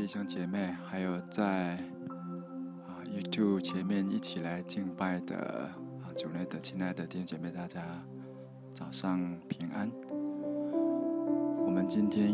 [0.00, 1.76] 弟兄姐妹，还有在
[2.88, 7.82] 啊 YouTube 前面一起来敬拜的啊主内的亲爱的弟兄姐妹，大家
[8.72, 9.90] 早上平安。
[11.66, 12.32] 我们今天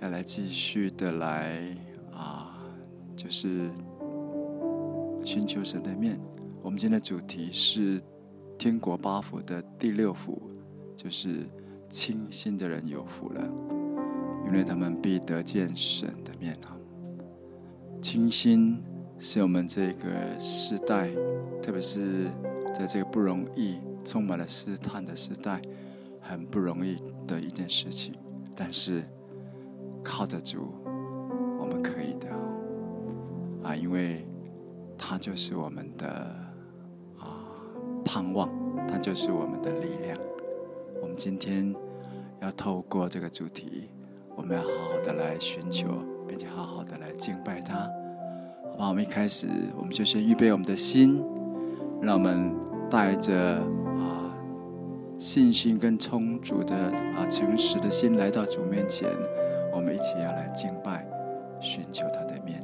[0.00, 1.64] 要来继续的来
[2.12, 2.58] 啊，
[3.14, 3.70] 就是
[5.24, 6.20] 寻求神的面。
[6.62, 8.02] 我们今天的主题是
[8.58, 10.50] 天国八福的第六福，
[10.96, 11.46] 就是
[11.88, 13.71] 清心的人有福了。
[14.46, 16.76] 因为他们必得见神的面啊！
[18.00, 18.82] 清新
[19.18, 21.08] 是我们这个时代，
[21.62, 22.30] 特别是
[22.74, 25.62] 在这个不容易、充满了试探的时代，
[26.20, 28.14] 很不容易的一件事情。
[28.54, 29.04] 但是
[30.02, 30.74] 靠着主，
[31.58, 32.28] 我们可以的
[33.62, 33.74] 啊！
[33.74, 34.26] 因为
[34.98, 36.08] 他就是我们的
[37.18, 37.46] 啊
[38.04, 38.50] 盼望，
[38.88, 40.18] 他就是我们的力量。
[41.00, 41.74] 我们今天
[42.40, 43.88] 要透过这个主题。
[44.36, 45.88] 我们要好好的来寻求，
[46.26, 47.74] 并且好好的来敬拜他，
[48.72, 48.88] 好吧？
[48.88, 51.22] 我们一开始，我们就先预备我们的心，
[52.00, 52.54] 让我们
[52.90, 53.34] 带着
[53.98, 54.34] 啊
[55.18, 59.08] 信心跟充足的啊诚实的心来到主面前，
[59.72, 61.06] 我们一起要来敬拜，
[61.60, 62.62] 寻求他的面。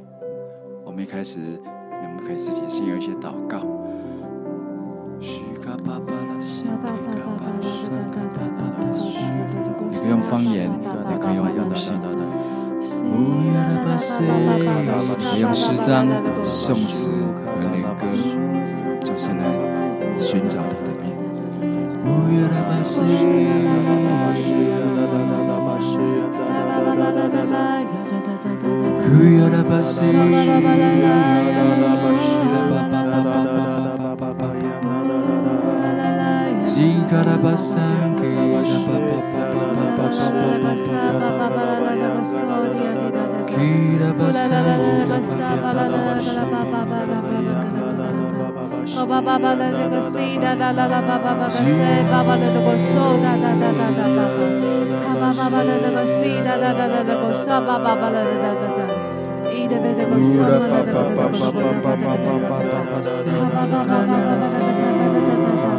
[0.83, 3.65] 我们一开始，我们可以自己先有一些祷告。
[5.61, 6.33] 嘎巴巴拉
[6.81, 7.21] 巴巴拉
[8.33, 8.78] 巴巴拉
[10.09, 10.69] 用方言，
[11.11, 11.91] 也可以用古诗，
[15.35, 16.07] 也用诗章、
[16.43, 18.07] 宋词和民歌，
[19.03, 19.43] 就是来
[20.17, 21.09] 寻找他的面。
[39.99, 40.07] Ura
[65.59, 65.78] pa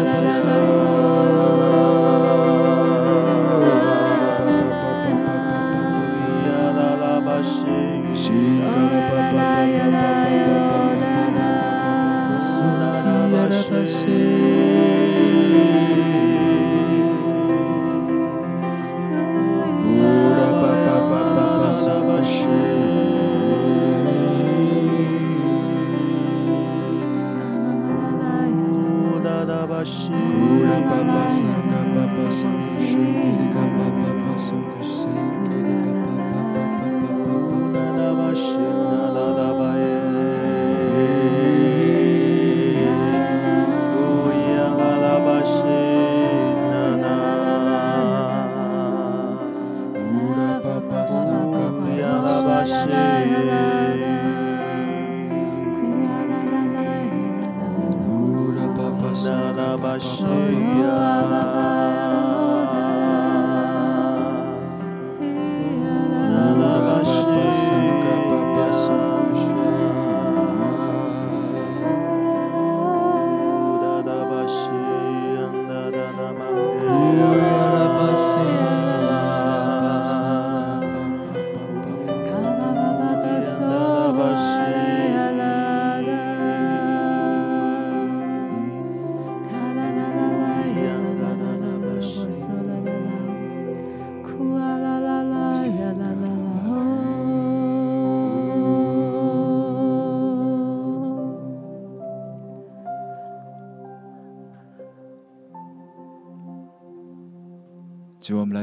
[0.00, 1.01] la la.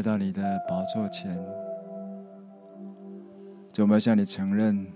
[0.09, 1.39] 到你的宝座前。
[3.71, 4.87] 准备向你承认。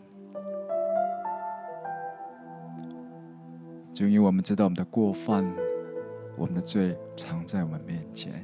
[3.93, 5.45] 就因为我们知道我们的过犯
[6.35, 8.43] 我们的罪藏在我们面前。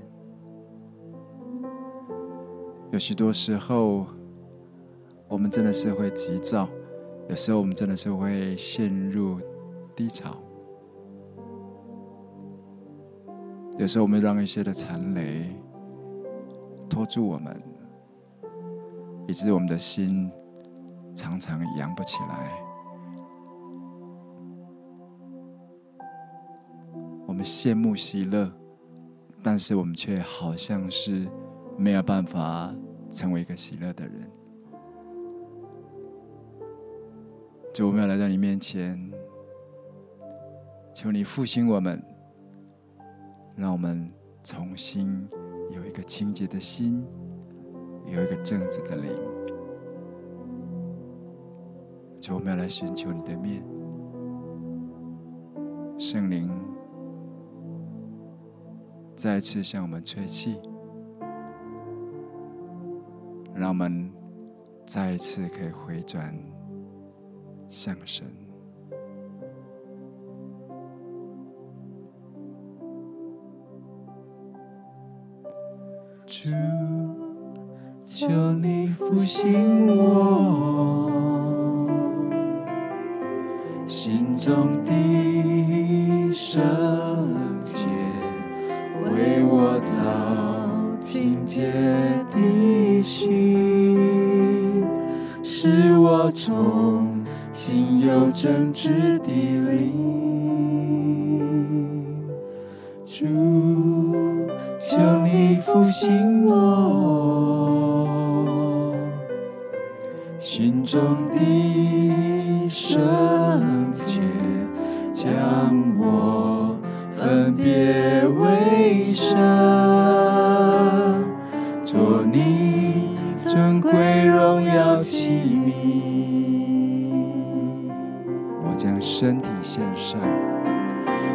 [2.92, 4.06] 有许多时候
[5.28, 6.70] 我们真的是会急躁
[7.28, 9.40] 有时候我们真的是会陷入
[9.96, 10.38] 低潮。
[13.80, 15.56] 有时候我们让一些的残雷
[16.90, 17.62] 拖住我们，
[19.28, 20.30] 以致我们的心
[21.16, 22.52] 常常扬不起来。
[27.28, 28.52] 我们羡慕喜乐，
[29.44, 31.30] 但是我们却好像是
[31.78, 32.74] 没有办法
[33.12, 34.30] 成为一个喜乐的人。
[37.72, 39.00] 就我们要来到你面前，
[40.94, 42.04] 求你复兴我们，
[43.56, 44.12] 让我们
[44.44, 45.30] 重新
[45.70, 47.06] 有一个清洁的心，
[48.06, 49.12] 有一个正直的灵。
[52.20, 53.64] 就我们要来寻求你的面，
[55.98, 56.50] 圣灵。
[59.16, 60.58] 再次向我们吹气，
[63.54, 64.12] 让我们
[64.86, 66.34] 再一次可以回转
[67.68, 68.26] 向神。
[78.30, 81.10] 求你复兴我
[83.88, 86.62] 心中的圣
[87.60, 87.74] 洁。
[89.16, 90.04] 为我造
[91.02, 91.72] 清洁
[92.30, 93.98] 的心，
[95.42, 99.09] 使我重新有正直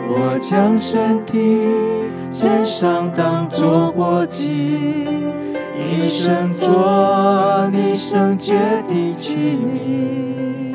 [0.08, 1.60] 我将身体
[2.30, 5.06] 献上，当作活祭，
[5.76, 8.54] 一生做你圣洁
[8.88, 10.74] 的器皿。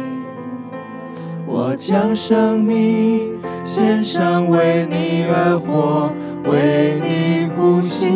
[1.45, 6.11] 我将生命献上，为你而活。
[6.45, 8.07] 为你呼吸，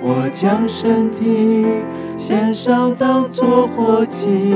[0.00, 1.66] 我将身体
[2.16, 4.54] 献上，当作活祭，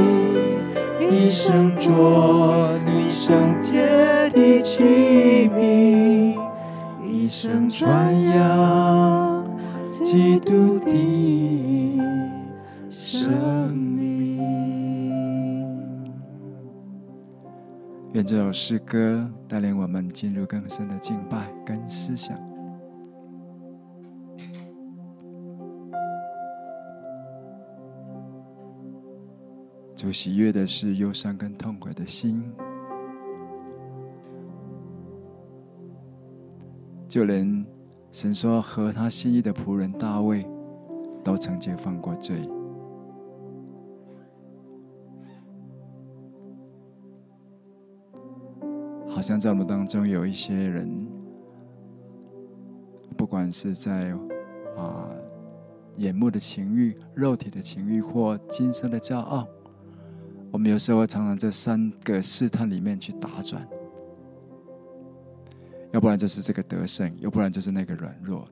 [1.11, 3.87] 一生做你圣洁
[4.31, 6.38] 的器皿，
[7.05, 9.44] 一生传扬
[9.91, 12.01] 基督的
[12.91, 14.39] 生命
[18.13, 22.45] 愿这首诗歌带领我们进入更深的敬拜跟思想。
[29.96, 32.44] 主喜悦的是忧伤跟痛苦的心，
[37.08, 37.65] 就连
[38.12, 40.46] 神说合他心意的仆人大卫，
[41.24, 42.46] 都曾经犯过罪。
[49.08, 51.08] 好像在我们当中有一些人，
[53.17, 54.12] 不管是在
[54.76, 55.08] 啊
[55.96, 59.48] 眼目的情欲、肉体的情欲或今生的骄傲，
[60.50, 63.67] 我们有时候常常在三个试探里面去打转，
[65.93, 68.48] 要不然就是这个得胜，要不然就是那个软弱，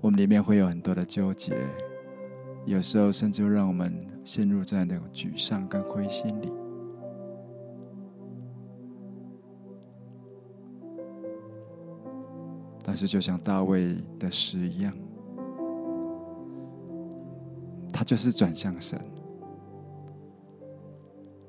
[0.00, 1.56] 我们里面会有很多的纠结。
[2.66, 6.52] 有时候甚至会让我们陷入在那种沮丧跟灰心里。
[12.84, 14.92] 但是，就像大卫的诗一样，
[17.96, 19.00] 他就是转向神。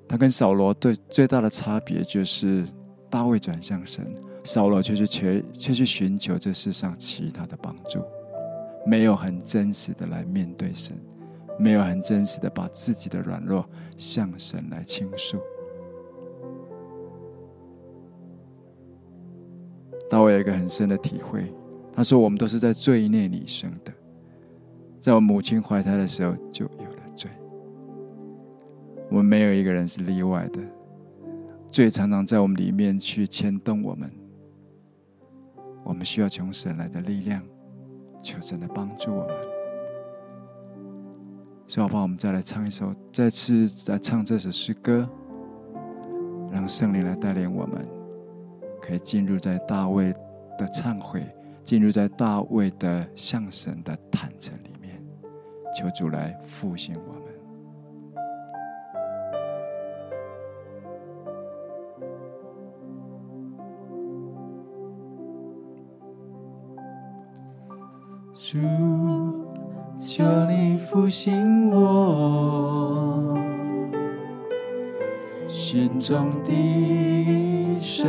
[0.08, 2.66] 他跟扫罗对最大的差别就是，
[3.10, 8.02] 大卫转向神，扫罗却去却却去寻求这世上其他的帮助。
[8.86, 10.98] 没有很真实的来面对神，
[11.60, 15.38] 没有很真实的把自己的软弱向神来倾诉。
[20.10, 21.54] 大卫有一个很深的体会，
[21.92, 23.92] 他说：“我们都是在罪孽里生的，
[25.00, 27.30] 在我母亲怀胎的时候就有了罪。
[29.10, 30.62] 我们没有一个人是例外的，
[31.72, 34.12] 罪常常在我们里面去牵动我们。
[35.84, 37.42] 我们需要从神来的力量。”
[38.24, 39.30] 求神来帮助我们。
[41.66, 42.02] 所以好不好？
[42.02, 45.08] 我们再来唱一首，再次再唱这首诗歌，
[46.52, 47.88] 让圣灵来带领我们，
[48.82, 50.12] 可以进入在大卫
[50.58, 51.24] 的忏悔，
[51.64, 54.54] 进入在大卫的向神的坦诚，
[55.78, 57.22] 求主来复兴我们。
[68.34, 68.58] 主，
[70.00, 73.38] 求你复兴我
[75.48, 78.08] 心中的圣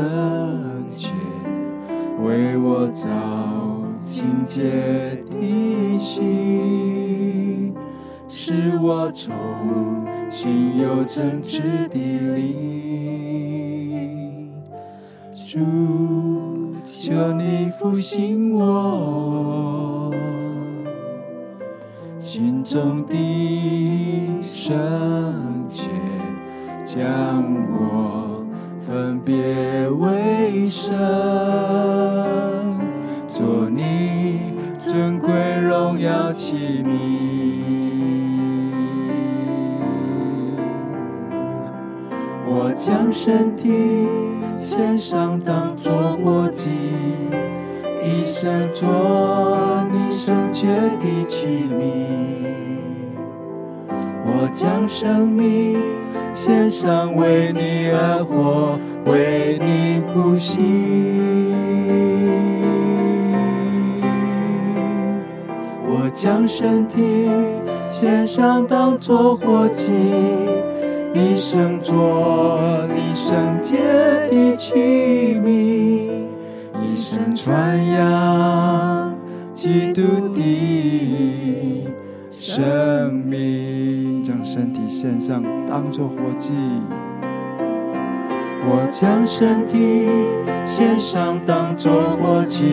[0.88, 1.12] 洁，
[2.24, 3.10] 为我造
[4.00, 6.77] 清洁的心，
[8.48, 9.34] 使我从
[10.30, 11.98] 心有正直的
[12.34, 12.50] 灵。
[15.34, 15.58] 主，
[16.96, 20.14] 求你复兴我。
[22.18, 23.14] 心中的
[24.42, 24.74] 圣
[25.66, 25.90] 洁，
[26.86, 28.46] 将我
[28.80, 29.36] 分别
[29.90, 30.96] 为圣，
[33.28, 34.40] 做你
[34.78, 37.37] 尊贵荣耀器皿。
[42.88, 44.08] 将身体
[44.62, 45.92] 献上，当作
[46.24, 46.70] 活祭。
[48.02, 48.88] 一生做
[49.92, 50.66] 你圣洁
[50.98, 51.82] 的器皿，
[54.24, 55.76] 我将生命
[56.32, 60.58] 献上，为你而活，为你呼吸。
[65.86, 67.28] 我将身体
[67.90, 69.90] 献上，当作活祭，
[71.14, 73.76] 一生做你圣洁
[74.30, 74.74] 的器
[75.42, 75.48] 皿。
[76.80, 79.16] 一生传扬
[79.52, 80.02] 基督
[80.34, 81.86] 的
[82.30, 86.52] 生命，将身体献上，当作活祭。
[88.70, 90.08] 我将身体
[90.66, 92.64] 献上，当作活祭，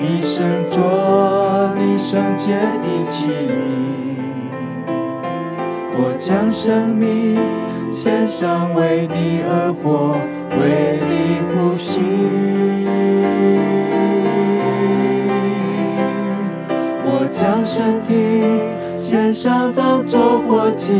[0.00, 4.01] 一生做你圣洁的器皿。
[5.94, 7.38] 我将生命
[7.92, 10.16] 献上，为你而活，
[10.58, 12.00] 为你呼吸。
[17.04, 18.42] 我将身体
[19.04, 20.92] 献上，当作活祭，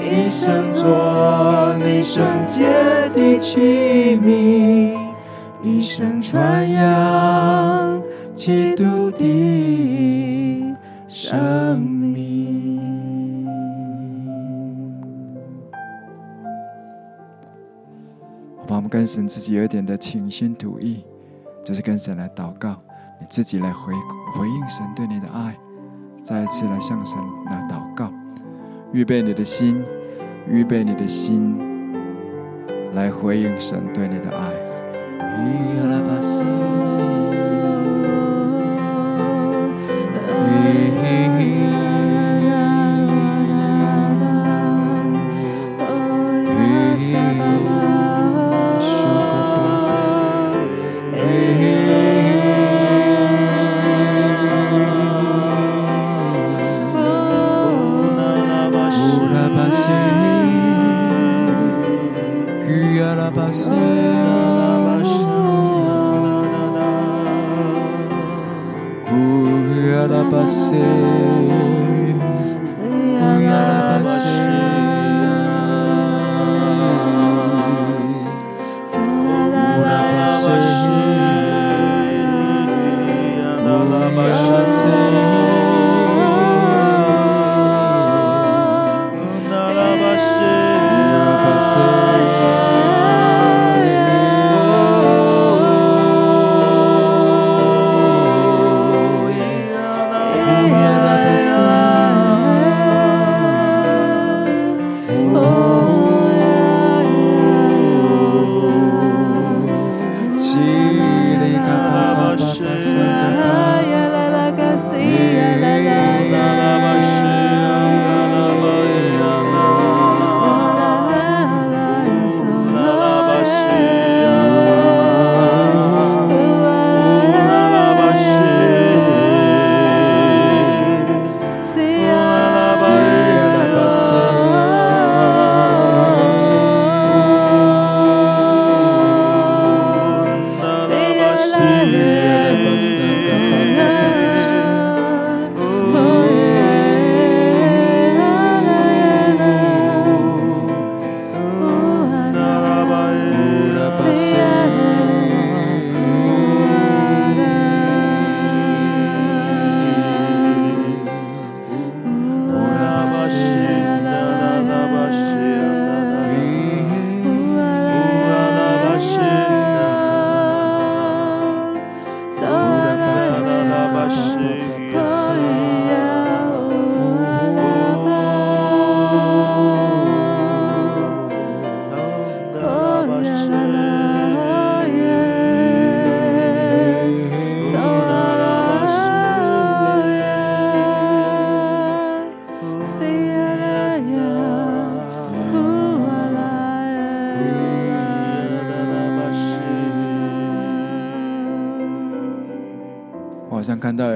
[0.00, 2.64] 一生做你圣洁
[3.12, 4.96] 的器皿，
[5.62, 8.02] 一生传扬
[8.34, 10.76] 基督的
[11.08, 12.01] 生命。
[18.92, 21.02] 跟神自己有点的倾心吐意，
[21.64, 22.78] 就是跟神来祷告。
[23.18, 23.94] 你自己来回
[24.34, 25.56] 回应神对你的爱，
[26.22, 28.12] 再一次来向神来祷告，
[28.92, 29.82] 预备你的心，
[30.46, 31.56] 预备你的心，
[32.92, 34.52] 来回应神对你的爱。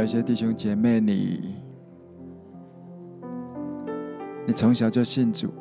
[0.06, 1.54] 一些弟兄姐妹你，你
[4.46, 5.52] 你从小就信主，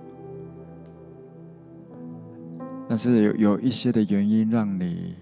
[2.87, 5.15] 但是有有一些的原因让你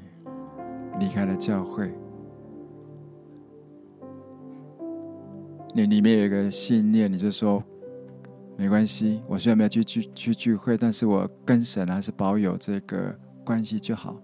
[0.99, 1.89] 离开了教会。
[5.73, 7.63] 你里面有一个信念，你就说
[8.57, 14.17] 没关系，我虽然没有去聚去聚会，但是我跟神还是保有这个关系就好。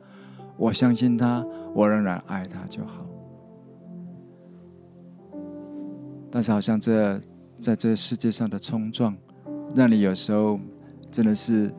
[0.58, 1.42] 我相信他，
[1.74, 3.09] 我仍然爱他就好。
[6.32, 7.20] 但是好像这
[7.60, 9.16] 在这世界上的冲撞，
[9.76, 10.60] 让你有时候
[11.12, 11.74] 真的是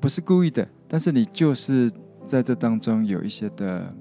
[0.00, 1.90] 不是故意的，但是你就是
[2.24, 3.94] 在这当中有一些的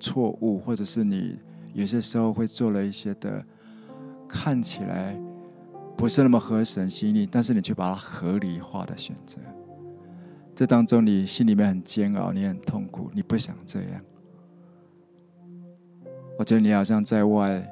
[0.00, 1.38] 错误，或者是你
[1.72, 3.44] 有些时候会做了一些的。
[4.34, 5.14] 看起来
[5.94, 9.38] 不是那么合神心意，但是你却把它合理化的选择，
[10.54, 14.00] 这当中你心里面很煎熬，你很痛苦，你不想这样。
[16.38, 17.62] 我觉得你好像在外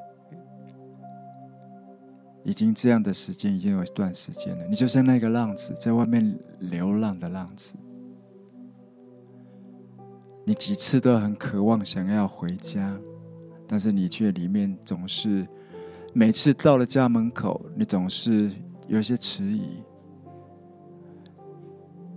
[2.45, 7.75] 已经这样的时间已经有一段时间了，你就像那个浪子在外面流浪的浪子，
[10.45, 12.99] 你几次都很渴望想要回家，
[13.67, 15.47] 但是你却里面总是。
[16.13, 18.51] 每次到了家门口，你总是
[18.89, 19.81] 有些迟疑。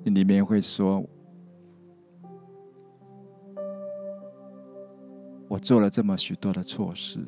[0.04, 1.08] 你里面会说
[5.48, 7.24] ：“我做了这么许多的错事，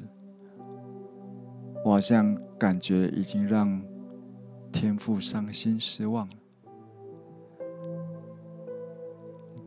[1.85, 3.79] 我好像感觉已经让
[4.71, 6.33] 天父伤心失望了。”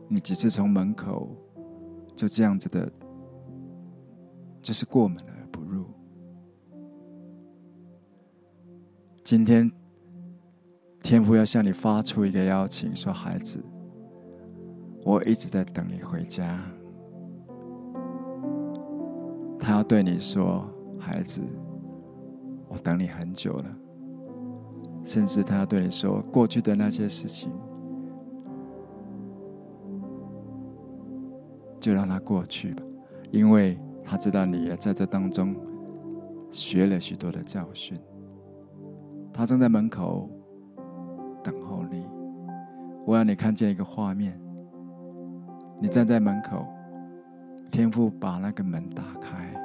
[0.09, 1.29] 你几次从门口
[2.13, 2.91] 就这样子的，
[4.61, 5.85] 就是过门而不入。
[9.23, 9.71] 今天，
[11.01, 13.63] 天父要向你发出一个邀请，说：“孩子，
[15.05, 16.61] 我一直在等你回家。”
[19.57, 20.67] 他要对你说
[20.99, 21.39] ：“孩子，
[22.69, 23.65] 我等你很久了。”
[25.03, 27.51] 甚至他要对你说：“过去的那些事情，
[31.79, 32.83] 就让它过去吧，
[33.31, 35.55] 因为他知道你也在这当中
[36.51, 37.97] 学了许多的教训。”
[39.33, 40.29] 他正在门口
[41.41, 42.05] 等候你。
[43.05, 44.39] 我让你看见一个画面：
[45.81, 46.67] 你站在门口，
[47.71, 49.55] 天父把那个门打开，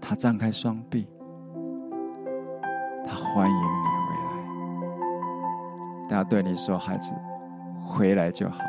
[0.00, 1.08] 他张开双臂，
[3.04, 3.62] 他欢迎你
[4.08, 4.32] 回来。
[6.08, 7.14] 他要对你说：“孩子，
[7.84, 8.64] 回来就好，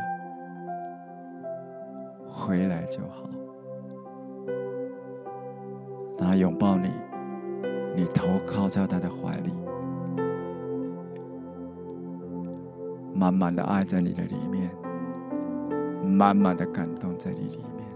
[2.29, 3.23] 回来就好。”
[6.17, 6.91] 他拥抱你，
[7.95, 9.51] 你头靠在他的怀里。
[13.15, 14.71] 满满的爱在你的里面，
[16.03, 17.87] 满满的感动在你里面，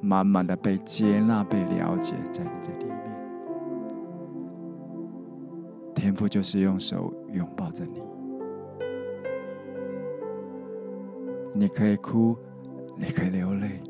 [0.00, 3.19] 满满的被接纳、被了解在你的里面。
[6.00, 8.00] 天父就是用手拥抱着你，
[11.52, 12.34] 你可以哭，
[12.96, 13.82] 你可以流泪，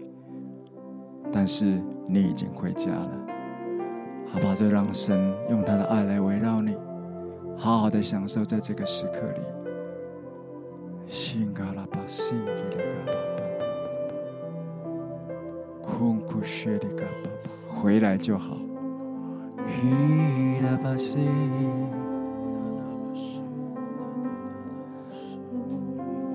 [1.30, 3.26] 但是你已经回家了。
[4.28, 4.54] 好不好？
[4.54, 6.76] 就让神用他的爱来围绕你。
[7.56, 9.40] 好好的享受在这个时刻里。
[17.68, 18.56] 回来就好。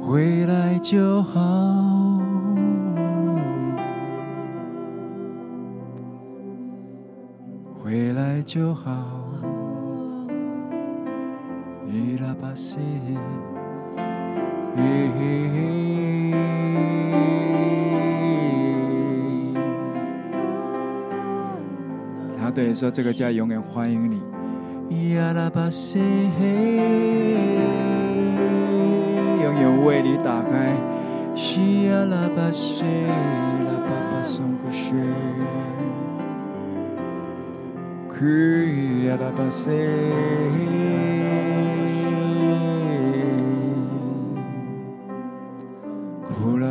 [0.06, 1.42] 回来就好。
[7.82, 9.16] 回来就好。
[22.38, 24.22] 他对你说：“这个家永远欢迎你。”
[29.60, 30.76] 远为你打开。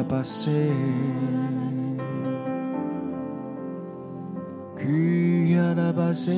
[0.06, 0.68] 巴西，
[5.54, 6.30] 呀那巴西，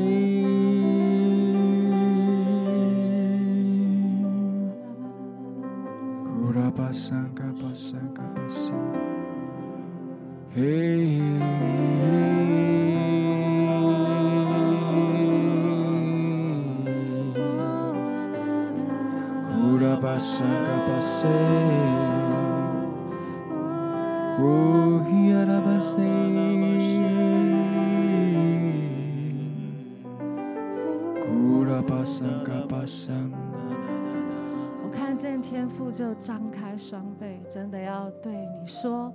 [34.83, 39.13] 我看见天父就张开双臂，真的要对你说：“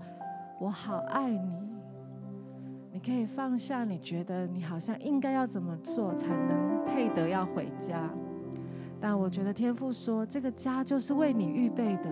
[0.60, 1.72] 我好爱你。”
[2.92, 8.10] 你可以放下你觉得你好像应该要怎么做才能配得要回家，
[9.00, 12.10] 但我觉得天父说这个家就是为你预备的。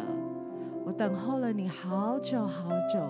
[0.85, 3.05] 我等候了你好久好久，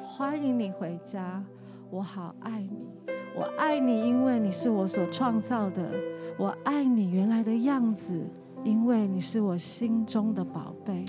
[0.00, 1.42] 欢迎你回家。
[1.90, 2.89] 我好爱你，
[3.34, 5.82] 我爱你，因为你是我所创造的。
[6.36, 8.20] 我爱你原来的样子，
[8.64, 11.04] 因为你是我心中的宝贝。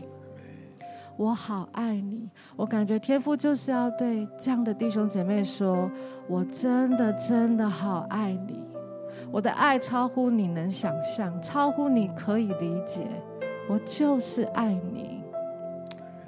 [1.18, 5.90] 我好爱你，我感觉天父就是要对这样的弟兄姐妹说：
[6.28, 8.64] 我真的真的好爱你，
[9.32, 13.06] 我的爱超乎你能想象，超乎你可以理解。
[13.70, 15.11] 我就是爱你，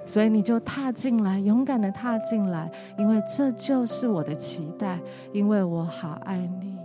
[0.06, 5.00] 所以你就踏进来，勇敢的踏进来，因为这就是我的期待，
[5.32, 6.78] 因为我好爱你，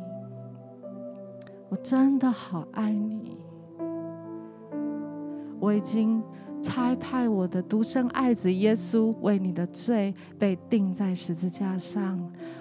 [1.69, 3.37] 我真的好爱你，
[5.61, 6.23] 我已经。
[6.61, 12.19] 差派我的独生爱子耶稣为你的罪被钉在十字架上，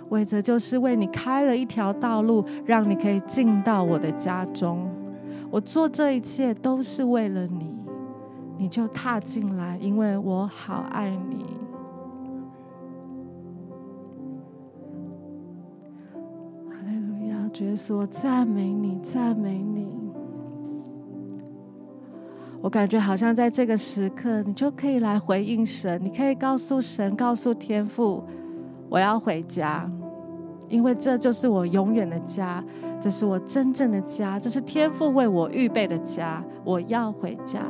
[0.09, 4.87] 为着就是为你开了一条道路，让你可以进到我的家中。
[5.49, 7.75] 我做这一切都是为了你，
[8.57, 11.45] 你就踏进来，因为我好爱你。
[16.69, 19.87] 哈利路亚，耶稣，我赞美你，赞美你。
[22.59, 28.23] 我感觉好像在这个时刻，你就可以来回应神，你可以告诉神，告诉天父，
[28.89, 29.89] 我要回家，
[30.67, 32.61] 因为这就是我永远的家，
[32.99, 37.61] 这是我真正的家，这是天父为我预备的家，我要回家。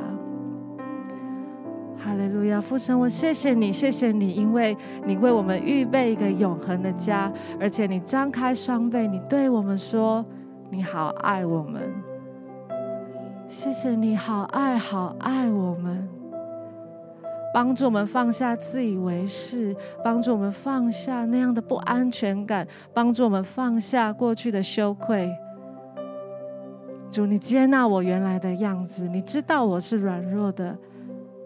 [1.98, 7.30] 哈利路亚，父神，我谢谢你，谢谢你，因为你为我们预备一个永恒的家，
[7.60, 10.24] 而且你张开双臂，你对我们说，
[10.70, 11.82] 你好爱我们。
[13.48, 16.06] 谢谢你好爱好爱我们，
[17.52, 25.34] 帮助我们放下自以为是，帮助我们放下那样的不安全感，帮助我们放下过去的羞愧。
[27.10, 30.76] 主，你接纳我原来的样子，你知道我是软弱的，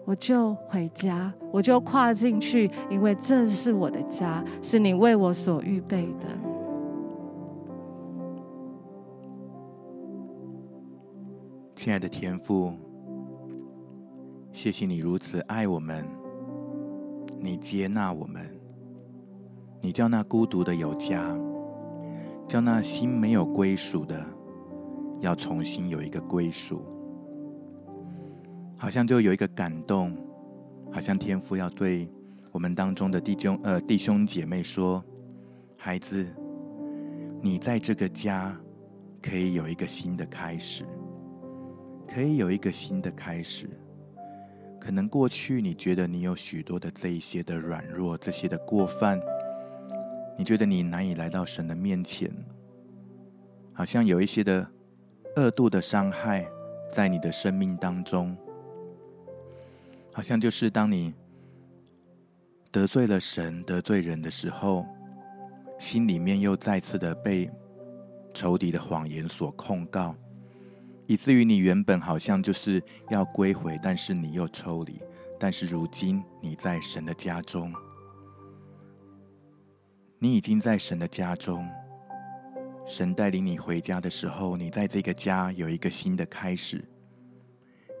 [0.05, 6.25] 我就回家，我就跨进去，因为这是我的家，是你为我所预备的。
[11.75, 12.73] 亲爱的天父，
[14.51, 16.05] 谢谢你如此爱我们，
[17.39, 18.45] 你接纳我们，
[19.81, 21.37] 你叫那孤独的有家，
[22.47, 24.21] 叫那心没有归属的，
[25.19, 26.92] 要重新有一个归属。
[28.83, 30.13] 好像就有一个感动，
[30.91, 32.05] 好像天父要对
[32.51, 35.01] 我们当中的弟兄呃弟兄姐妹说：
[35.77, 36.27] 孩子，
[37.41, 38.53] 你在这个家
[39.21, 40.83] 可以有一个新的开始。
[42.05, 43.69] 可以有一个新的开始。
[44.81, 49.17] 可能过去你觉得你有许多的这一些的软弱，这些的过犯，
[50.37, 52.29] 你觉得你难以来到神的面前，
[53.71, 54.67] 好像有一些的
[55.37, 56.45] 恶度的伤害
[56.91, 58.35] 在你的生命当中，
[60.13, 61.13] 好像就是当你
[62.71, 64.85] 得罪了神、得罪人的时候，
[65.79, 67.49] 心里面又再次的被
[68.33, 70.15] 仇敌的谎言所控告。
[71.05, 75.01] 以至于你原本好像就是要归回，但是你又抽离。
[75.39, 77.73] 但是如今你在神的家中，
[80.19, 81.67] 你已经在神的家中。
[82.85, 86.83] 神带领你回家的时候，你在这个家有一个新的开始。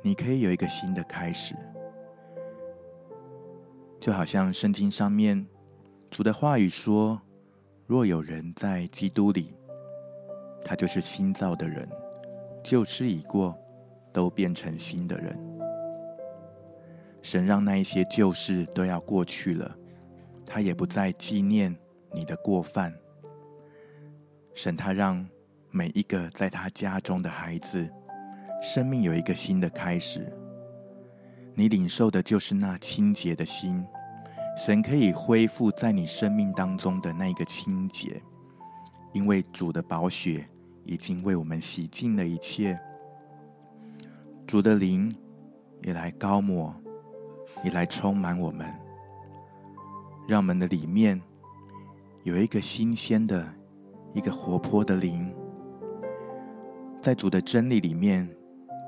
[0.01, 1.55] 你可以有一个新的开始，
[4.03, 5.47] 就好像圣经上面
[6.11, 7.21] 主的话语说
[7.87, 9.55] ：“若有人在基督里，
[10.61, 11.87] 他就是新造的人。”
[12.61, 13.57] 旧事已过，
[14.11, 15.39] 都变成新的人。
[17.21, 19.73] 神让那一些旧事都要过去了，
[20.45, 21.73] 他也不再纪念
[22.11, 22.93] 你的过犯。
[24.53, 25.25] 神他让
[25.71, 27.89] 每一个在他家中的孩子，
[28.61, 30.29] 生命有一个新的开始。
[31.55, 33.85] 你领受的就是那清洁的心，
[34.57, 38.21] 神可以恢复在你生命当中的那一个清洁，
[39.11, 40.47] 因为主的宝血。
[40.85, 42.77] 已经为我们洗净了一切，
[44.45, 45.09] 主的灵
[45.81, 46.75] 也来高抹，
[47.63, 48.69] 也来充满我们，
[50.27, 51.17] 让我们的里面
[52.23, 53.47] 有一个新鲜的、
[54.13, 55.33] 一个活泼的灵，
[57.01, 58.27] 在主的真理里面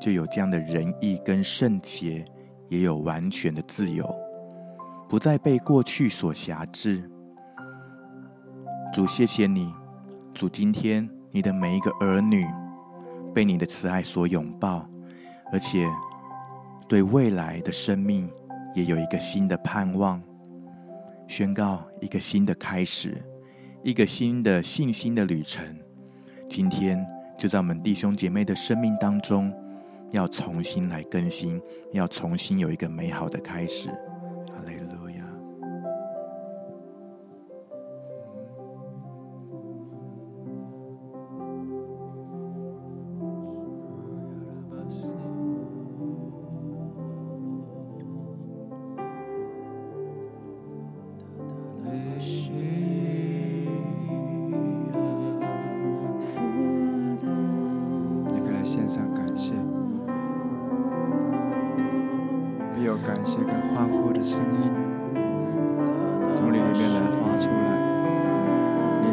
[0.01, 2.25] 就有这样的仁义跟圣洁，
[2.69, 4.07] 也有完全的自由，
[5.07, 7.09] 不再被过去所辖制。
[8.93, 9.73] 主，谢谢你，
[10.33, 11.09] 主，今天。
[11.31, 12.47] 你的每一个儿女，
[13.33, 14.87] 被你的慈爱所拥抱，
[15.51, 15.85] 而且
[16.87, 18.29] 对未来的生命
[18.73, 20.23] 也有一个新的盼望，
[21.27, 23.21] 宣告一个新的开始，
[23.83, 25.61] 一个新的信心的旅程。
[26.49, 27.05] 今天
[27.37, 29.53] 就在我们弟兄姐妹的生命当中，
[30.15, 33.89] 要重新来更新，要重新有一个美好的开始。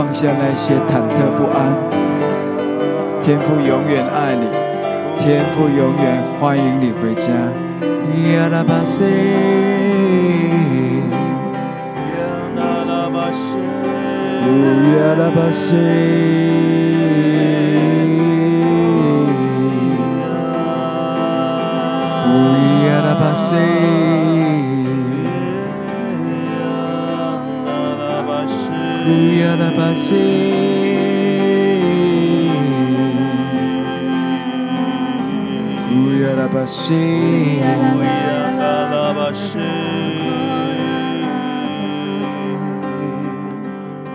[0.00, 1.60] 放下那些忐忑不安，
[3.20, 4.46] 天父永远爱你，
[5.18, 7.30] 天父永远欢迎你回家。
[23.36, 24.09] 西，
[29.40, 30.14] 亚拉巴西，
[35.90, 35.92] 乌
[36.22, 36.94] 亚拉巴西，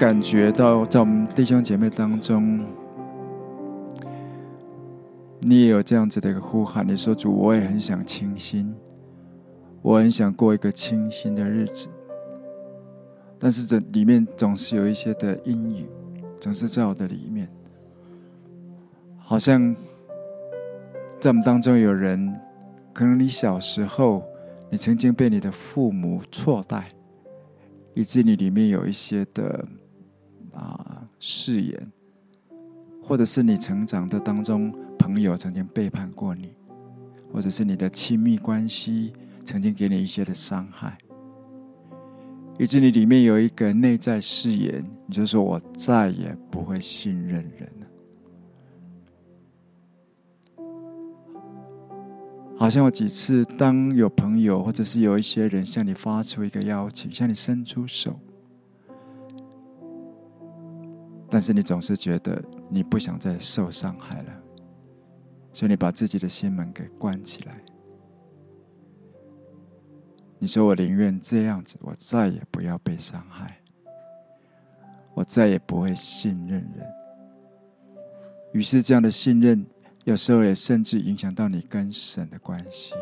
[0.00, 2.64] 感觉到，在我们弟兄姐妹当中，
[5.40, 6.88] 你也有这样子的一个呼喊。
[6.88, 8.74] 你说：“主，我也很想清心，
[9.82, 11.86] 我很想过一个清心的日子。”
[13.38, 15.86] 但是这里面总是有一些的阴影，
[16.40, 17.46] 总是在我的里面，
[19.18, 19.76] 好像
[21.20, 22.40] 在我们当中有人，
[22.94, 24.24] 可能你小时候，
[24.70, 26.88] 你曾经被你的父母错待。
[27.92, 29.66] 以致你里面有一些的
[30.52, 31.92] 啊誓言，
[33.02, 36.52] 或者是你成长的当中，朋友曾经背叛过你，
[37.32, 39.12] 或者是你的亲密关系
[39.44, 40.96] 曾经给你一些的伤害，
[42.58, 47.86] 以致你里面有一个内在誓言，你就说我再也不会信任人了。
[52.56, 58.20] 好像有几次，当有朋友或者是有一些人向你发出一个邀请，向你伸出手，
[61.30, 64.42] 但是你总是觉得你不想再受伤害了，
[65.52, 67.58] 所以你把自己的心门给关起来。
[70.38, 73.60] 你说：“我宁愿这样子，我再也不要被伤害，
[75.14, 76.86] 我再也不会信任人。”
[78.52, 79.64] 于是，这样的信任。
[80.06, 82.94] 有时候也甚至影响到你跟神的关系，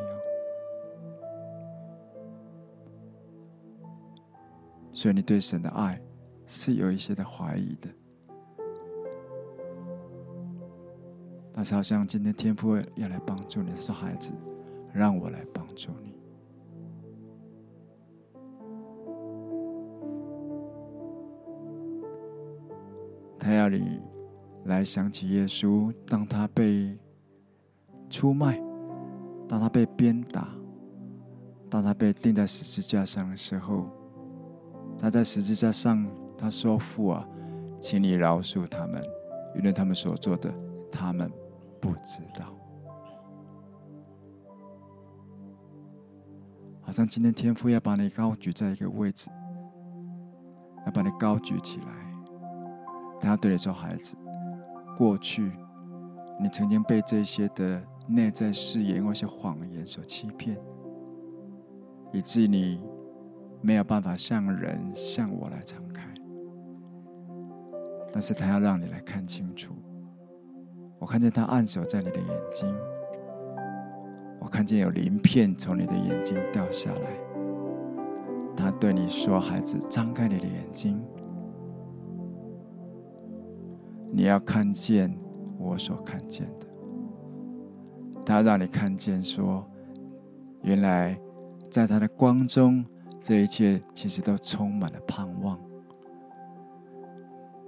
[4.93, 5.99] 所以你对神的爱
[6.45, 7.89] 是有一些的怀疑的。
[11.59, 14.33] 但是好像今天天父要来帮助你，说孩子，
[14.93, 16.15] 让我来帮助你。
[23.41, 24.01] 他要你。
[24.67, 26.97] 来想起耶稣，当他被
[28.09, 28.63] 出卖，
[29.49, 30.49] 当他被鞭打，
[31.69, 33.89] 当他被钉在十字架上的时候，
[34.97, 37.29] 他在十字架上他说：“父啊，
[37.81, 39.03] 请你饶恕他们，
[39.57, 40.55] 因为他们所做的，
[40.93, 41.29] 他们
[41.81, 42.55] 不知道。”
[46.81, 49.31] 好像今天天父要把你高举在一个位置，
[50.87, 51.87] 要把你高举起来，
[53.21, 54.17] 他要对你说：“孩子。”
[54.97, 55.53] 过去，
[56.41, 60.59] 你曾经被这些的内在誓言或是谎言所欺骗，
[62.11, 62.83] 以至于你
[63.61, 66.03] 没有办法向人、向我来敞开。
[68.11, 69.75] 但是他要让你来看清楚，
[70.99, 72.75] 我看见他按手在你的眼睛，
[74.41, 77.01] 我看见有鳞片从你的眼睛掉下来。
[78.57, 81.01] 他对你说：“孩子，张开你的眼睛。”
[84.11, 85.17] 你要看见
[85.59, 86.67] 我所看见的，
[88.27, 89.65] 他让你看见说，
[90.63, 91.17] 原来
[91.71, 92.85] 在他的光中，
[93.21, 95.57] 这一切其实都充满了盼望。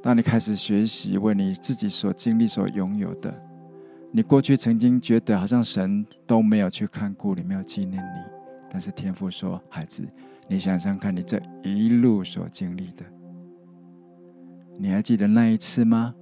[0.02, 3.34] 当你开始学习为你自己所经历、所拥有的，
[4.10, 8.20] 你过去曾经觉得好像神都没有去看顾你，没有纪念你，
[8.70, 10.02] 但是天父说：“孩子，
[10.48, 13.04] 你想想看你这一路所经历的，
[14.78, 16.14] 你还记得那一次吗？”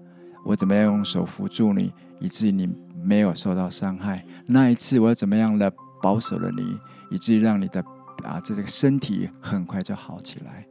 [0.45, 2.69] 我怎么样用手扶住你，以至于你
[3.03, 4.25] 没有受到伤害？
[4.47, 5.71] 那一次我怎么样的
[6.03, 6.79] 保守了你，
[7.11, 7.85] 以至于让你的
[8.25, 10.67] 啊这个身体很快就好起来？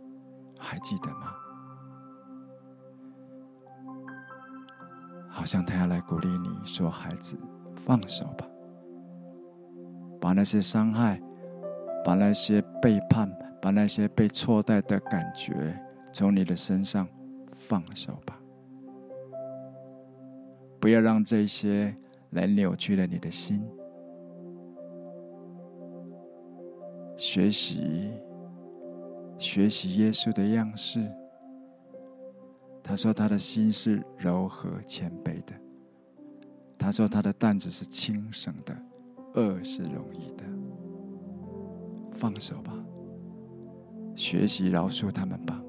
[0.57, 1.33] 还记得吗？
[5.37, 7.37] 好像他要来鼓励你说：“孩子，
[7.75, 8.49] 放手吧，
[10.19, 11.21] 把那些伤害，
[12.03, 15.79] 把那些背叛，把那些被错待的感觉
[16.11, 17.07] 从你的身上
[17.53, 18.35] 放手吧。”
[20.81, 21.95] 不要让这些
[22.31, 23.63] 来扭曲了你的心。
[27.15, 28.09] 学习，
[29.37, 31.07] 学习耶稣的样式。
[32.87, 35.53] 他说他的心是柔和谦卑的。
[36.77, 38.73] 他说他的担子是轻省的，
[39.33, 40.45] 轭是容易的。
[42.13, 42.73] 放手吧，
[44.15, 45.61] 学习饶恕他们吧，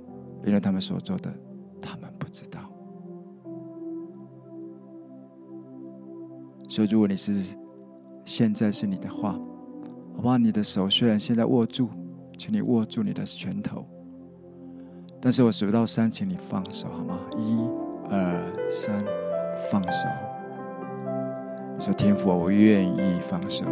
[0.46, 1.34] 因为他们所做的，
[1.82, 2.60] 他们不知道。
[6.68, 7.56] 所以，如果你是
[8.24, 9.32] 现在是你的话，
[10.14, 10.38] 好不好？
[10.38, 11.88] 你的手虽然现在握住，
[12.38, 13.84] 请你握住你的拳头。
[15.20, 17.18] 但是我数到三，请你放手，好吗？
[17.36, 17.58] 一、
[18.08, 18.32] 二、
[18.70, 19.04] 三，
[19.70, 20.06] 放手。
[21.76, 23.64] 你说：“天父，我愿意放手。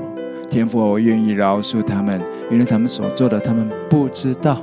[0.50, 4.58] 天父，我愿意饶恕他们，因为他们所做的，他们不知道。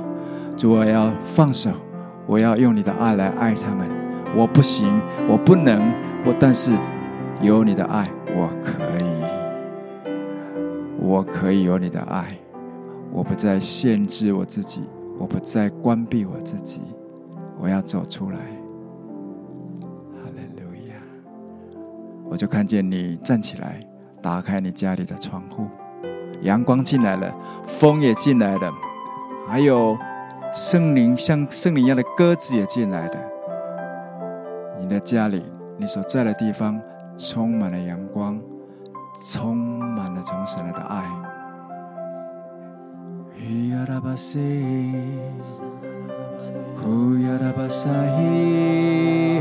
[0.56, 1.70] 主，我要放手，
[2.26, 3.88] 我要用你的爱来爱他们。
[4.36, 5.90] 我不行，我不能，
[6.26, 6.72] 我但是
[7.40, 9.22] 有你的爱。”我可以，
[10.98, 12.36] 我可以有你的爱，
[13.12, 14.82] 我不再限制我自己，
[15.18, 16.80] 我不再关闭我自己，
[17.58, 18.36] 我要走出来。
[20.12, 20.94] 哈利路亚！
[22.28, 23.80] 我就看见你站起来，
[24.20, 25.66] 打开你家里的窗户，
[26.42, 27.34] 阳光进来了，
[27.64, 28.72] 风也进来了，
[29.46, 29.96] 还有
[30.52, 33.16] 圣灵像圣灵一样的鸽子也进来了。
[34.78, 35.42] 你的家里，
[35.78, 36.80] 你所在的地方。
[37.16, 38.40] 充满了阳光，
[39.22, 41.04] 充满了从神来的爱。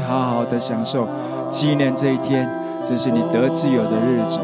[0.06, 1.08] 好好的享受
[1.50, 2.50] 纪念这一天，
[2.86, 4.40] 这是你得自由的日子。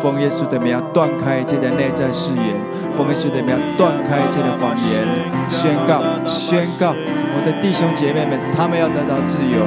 [0.00, 2.54] 奉耶稣的名，断开一切的内在誓言；
[2.96, 5.04] 奉耶稣的名，断开一切的谎言，
[5.48, 9.66] 宣告宣告，我的弟兄姐妹们，他们要得到自由，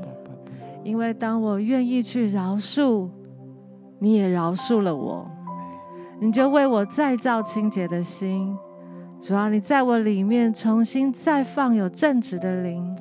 [0.83, 3.09] 因为当我愿意去饶恕，
[3.99, 5.29] 你也饶恕了我，
[6.19, 8.55] 你就为我再造清洁的心。
[9.19, 12.97] 主啊，你在我里面重新再放有正直的灵，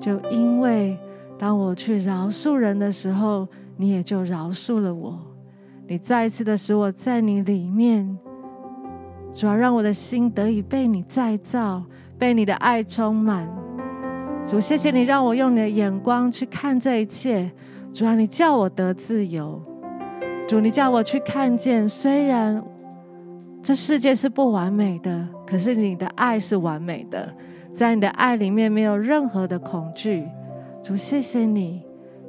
[0.00, 0.98] 就因为
[1.38, 3.46] 当我去饶恕人的时候，
[3.76, 5.18] 你也就饶恕了我。
[5.86, 8.18] 你再一次的使我在你里面，
[9.32, 11.82] 主要让我的心得以被你再造，
[12.18, 13.48] 被你的爱充满。
[14.48, 17.52] 主，谢谢你让我用你的眼光去看这一切。
[17.92, 19.60] 主啊，你叫我得自由。
[20.48, 22.64] 主，你叫我去看见，虽然
[23.62, 27.30] 这世界是不完美的，可是你的爱是完美的。
[27.74, 30.26] 在你的爱里面没有任何的恐惧。
[30.82, 31.82] 主，谢谢你，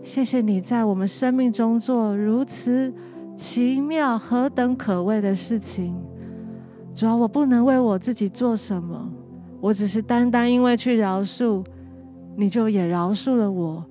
[0.04, 2.94] 谢谢你在我们生命中做如此
[3.38, 5.96] 奇妙、何等可畏的事情。
[6.94, 9.10] 主啊，我不能为我自己做什么，
[9.62, 11.64] 我只是单单因为去饶恕。
[12.40, 13.84] 你就也饶恕了我，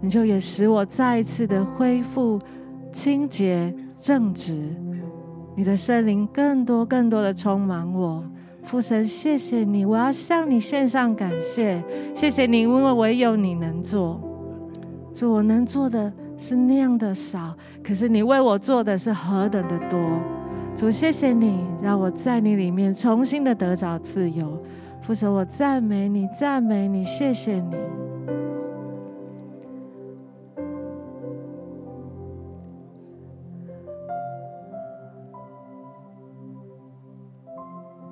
[0.00, 2.36] 你就也使我再一次的恢复
[2.92, 4.74] 清洁正直，
[5.54, 8.24] 你的圣灵更多更多的充满我。
[8.64, 11.80] 父神，谢谢你，我要向你献上感谢，
[12.12, 14.20] 谢谢你，因为唯有你能做。
[15.14, 20.00] 主，我能做的是那样的少，可是你为我做的是何等的多。
[20.74, 24.60] 主，谢谢你，让我在你里面重新的得着自由。
[25.02, 27.76] 父神，我赞美你，赞美你，谢谢你。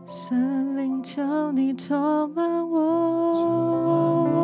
[0.06, 4.39] 圣灵，求你充满我，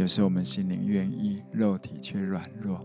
[0.00, 2.80] 有时候我们心灵愿意，肉体却软弱。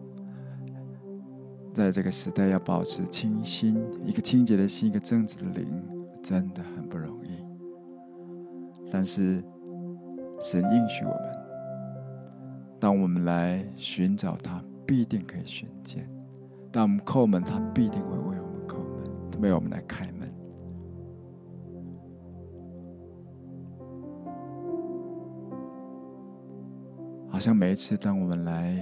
[1.73, 5.81] 在这个时代，要保持清心，一个清洁的心，一个正直的灵，
[6.21, 7.41] 真的很不容易。
[8.91, 9.41] 但是，
[10.41, 11.31] 神应许我们，
[12.81, 16.01] 当我们来寻找他，必定可以寻见；
[16.69, 20.29] 当我们叩门，他必定会为我们叩门，为我们来开门。
[27.35, 28.81] 好像每一次，当我们来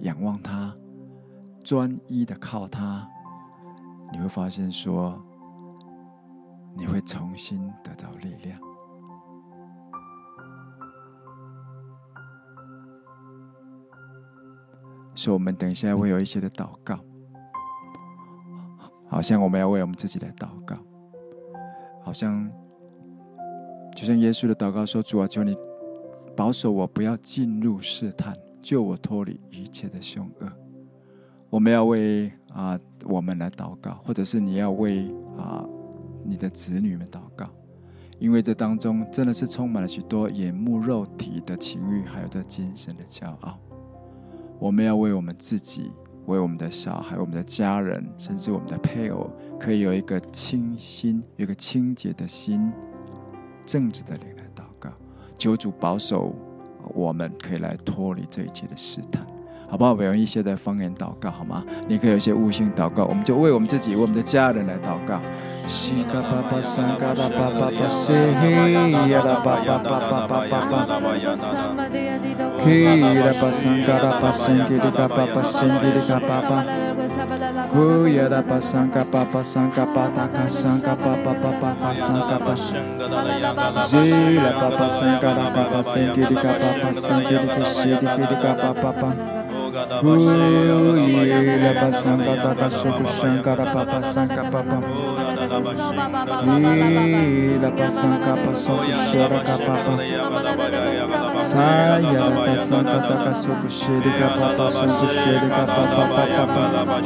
[0.00, 0.74] 仰望他，
[1.62, 3.08] 专一的靠他，
[4.10, 5.16] 你会发现说，
[6.76, 8.58] 你会重新得到力量。
[15.14, 16.98] 所以，我们等一下会有一些的祷告，
[19.06, 20.76] 好像我们要为我们自己来祷告，
[22.02, 22.50] 好像
[23.94, 25.56] 就像耶稣的祷告说：“主啊，求你。”
[26.38, 28.32] 保守我不要进入试探，
[28.62, 30.48] 救我脱离一切的凶恶。
[31.50, 35.66] 我们要为啊我们来祷告，或者是你要为啊
[36.24, 37.50] 你的子女们祷告，
[38.20, 43.58] 因为这当中真的是充满了许多眼目肉体的情欲，还有这精神的骄傲。
[44.60, 45.90] 我们要为我们自己、
[46.26, 49.28] 为我们的小孩、我们的家人，甚至我们的配偶，
[49.58, 52.72] 可以有一个清心、有一个清洁的心、
[53.66, 54.47] 正直的灵来。
[55.38, 56.34] 求主保守，
[56.92, 59.24] 我们可以来脱离这一切的试探，
[59.70, 59.92] 好不好？
[59.92, 61.64] 我用一些的方言祷告，好吗？
[61.86, 65.20] 你可以有一些悟性祷告，我们就为我们自己、为我们的家人来祷告。
[65.66, 70.86] 西嘎巴巴桑嘎拉巴巴巴西呀拉巴巴巴巴巴巴巴，
[72.64, 76.64] 嘿呀巴桑嘎拉巴桑嘎巴巴桑嘎巴巴，
[77.70, 83.96] 呼呀拉巴桑嘎巴巴桑嘎巴达嘎桑嘎巴巴巴巴巴桑嘎巴，西
[84.38, 86.42] 拉巴巴桑嘎拉嘎巴桑吉里嘎
[95.48, 95.88] 巴巴桑
[96.68, 100.52] 吉里嘎西里吉里嘎巴巴巴，
[101.28, 101.68] 呼呀拉
[102.38, 104.86] 巴桑嘎达嘎苏古桑嘎拉巴巴桑
[105.38, 105.86] 嘎巴
[106.78, 106.98] 巴。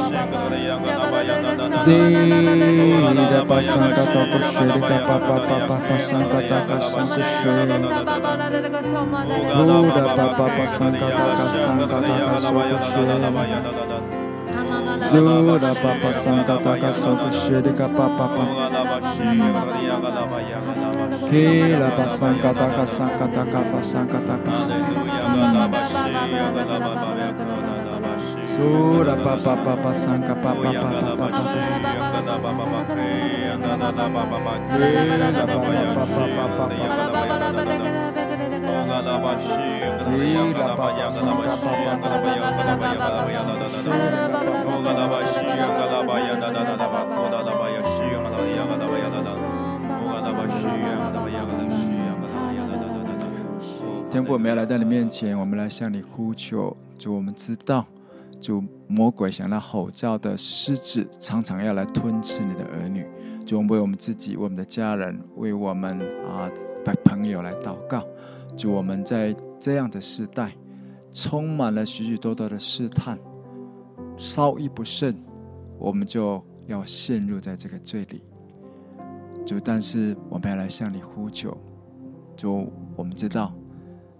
[3.03, 3.79] 伊拉巴桑
[11.87, 12.53] 卡巴苏
[15.13, 15.21] 古
[17.29, 18.33] 谢拉卡巴巴，
[21.29, 22.83] 萨亚拉达桑卡达卡
[28.47, 30.33] 苏古谢里卡巴巴桑古
[30.63, 30.69] 谢里
[37.91, 38.02] 卡
[54.11, 56.77] 天父，我们要来到你面前，我们来向你呼求。
[56.99, 57.83] 主，我们知道，
[58.39, 63.07] 主魔鬼想要吼叫的狮子，常常要来吞吃你的儿女。
[63.43, 66.47] 主，我们为我们自己、为我们的家人、为我们啊
[67.03, 68.03] 朋友来祷告。
[68.55, 70.53] 就我们在这样的时代，
[71.11, 73.17] 充满了许许多多的试探，
[74.17, 75.15] 稍一不慎，
[75.77, 78.21] 我们就要陷入在这个罪里。
[79.45, 81.57] 就，但是我们要来向你呼求。
[82.35, 83.53] 就，我们知道，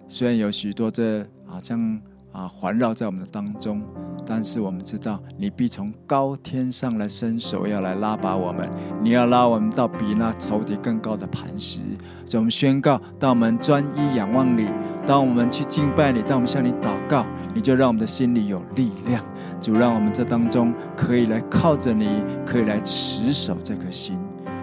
[0.08, 2.02] 虽然有许多这好像
[2.34, 3.82] 啊环绕在我们的当中。
[4.26, 8.70] 但是我们知道，你必从高天上来伸手，要来拉拔我们。
[9.02, 11.82] 你要拉我们到比那仇敌更高的磐石。
[12.26, 14.70] 所以我们宣告：当我们专一仰望你，
[15.06, 19.22] 当我们去敬拜你，当我们向你祷告，你就让我们的心里有力量。
[19.60, 24.18] 主，让我们这当中可以来靠着你，可以来持守这颗心。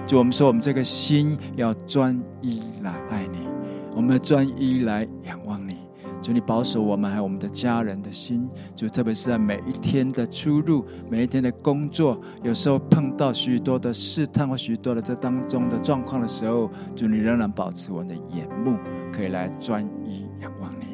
[0.07, 3.47] 就我们说，我们这个心要专一来爱你，
[3.95, 5.77] 我们专一来仰望你。
[6.23, 8.49] 求你保守我们，还有我们的家人的心。
[8.75, 18.77] 就特别是在每一天的出入、每一天的工作，有时候碰到许多的试探或许多的这当中的状况的时候，主你仍然保持我们的眼目，
[19.12, 20.87] 可以来专一仰望你。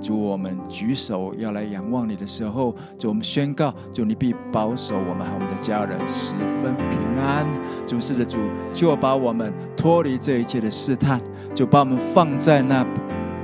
[0.00, 7.44] 主，我们举手要来仰望你的时候，主我们宣告，主你必保守我们和我们的家人十分平安。
[7.84, 8.38] 主是的主，
[8.72, 11.20] 就把我们脱离这一切的试探，
[11.52, 12.86] 就把我们放在那。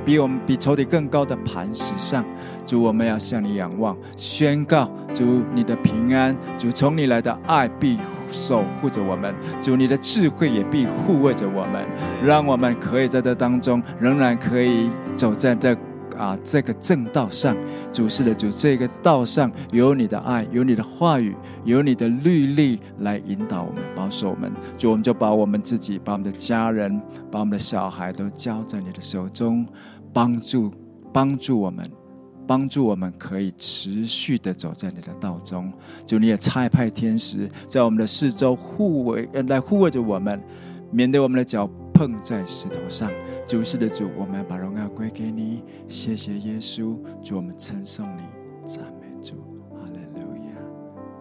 [0.05, 2.25] 比我们比仇敌更高的磐石上，
[2.65, 7.99] 主，我们要向你仰望，宣告主你的平安，主从你来的爱必
[8.29, 11.87] 守护着我们，主你的智慧也必护卫着我们，
[12.23, 15.77] 让我们可以在这当中仍然可以走在这
[16.17, 17.57] 啊这个正道上，
[17.93, 21.35] 主是的主，这个道上有你的爱，有你的话语，
[21.65, 24.53] 有你的律例来引导我们，保守我们。
[24.79, 27.01] 主，我们就把我们自己、把我们的家人、
[27.31, 29.67] 把我们的小孩都交在你的手中，
[30.13, 30.73] 帮助
[31.13, 31.91] 帮助我们。
[32.47, 35.73] 帮助我们可以持续的走在你的道中，
[36.05, 40.39] 主，你也差派天使在我们的四周护卫，来护卫着我们，
[40.91, 43.11] 免得我们的脚碰在石头上。
[43.47, 48.23] 主是的主，我们把荣耀归给你，谢谢耶稣，主，我们称颂你，
[48.67, 49.37] 赞美主，
[49.71, 50.53] 哈利路亚，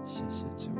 [0.05, 0.71] 谢谢主。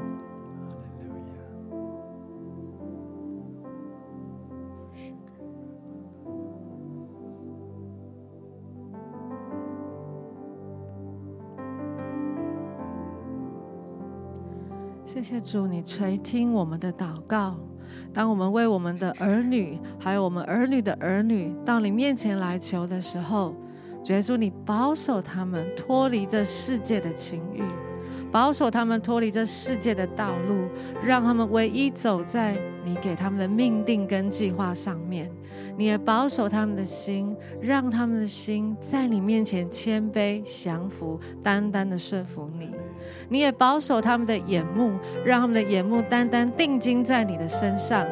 [15.06, 17.56] 谢谢主，你垂听我们的祷告。
[18.14, 23.56] 当我们为我们的儿女，还有我们儿女的儿女到你面前来求的时候，
[24.04, 27.64] 主耶稣，你保守他们脱离这世界的情欲，
[28.32, 30.68] 保守他们脱离这世界的道路，
[31.04, 32.56] 让他们唯一走在
[32.86, 35.32] 你给他们的命定跟计划上面。
[35.76, 42.70] 你也保守他们的心，让他们的心在你面前谦卑降服，单单的顺服你。
[43.30, 44.94] 你也保守他们的眼目，
[45.26, 48.06] 让他们的眼目单单定睛在你的身上。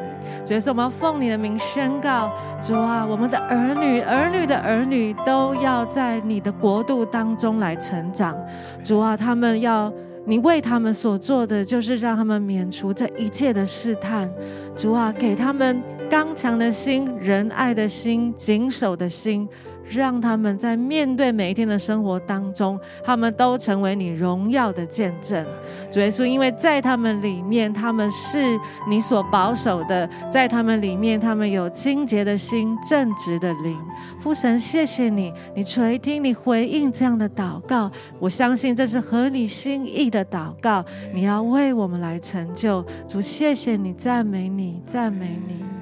[0.44, 8.36] 所以说，我们要奉你的名宣告：主啊，我们的儿女、儿女的儿女都要在你的国度当中来成长。
[8.82, 9.92] 主啊，他们要
[10.24, 14.30] 你为他们所做的，就是让他们免除这一切的试探。
[14.76, 19.48] 主啊，给他们刚强的心、仁爱的心、谨守的心。
[19.92, 25.44] 让他们在面对每一天的生活当中，他们都成为你荣耀的见证。
[25.90, 33.76] 主耶稣，因为在他们里面，他们是你所保守的；在他们里面，他们有清洁的心、正直的灵。
[34.20, 37.90] 父神，谢谢你，你垂听，你回应这样的祷告。
[38.18, 40.84] 我相信这是合你心意的祷告。
[41.12, 42.84] 你要为我们来成就。
[43.06, 45.81] 主，谢谢你，赞美你，赞美你。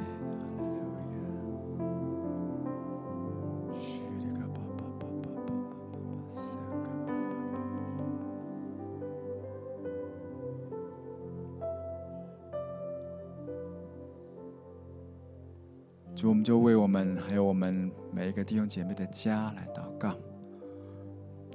[16.21, 20.15] 主，我们就为我们还有我们每一个弟兄姐妹的家来祷告。